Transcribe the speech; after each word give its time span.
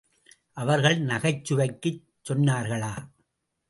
அவர்கள் 0.57 0.97
நகைச்சுவைக்குச் 1.03 2.03
சொன்னார்களா? 2.29 2.93